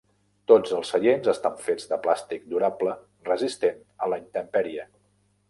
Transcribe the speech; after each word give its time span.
Tots 0.51 0.71
els 0.77 0.93
seients 0.93 1.29
estan 1.33 1.59
fets 1.65 1.85
de 1.91 1.99
plàstic 2.07 2.49
durable 2.55 2.97
resistent 3.31 3.79
a 4.07 4.11
la 4.15 4.21
intempèrie. 4.25 4.89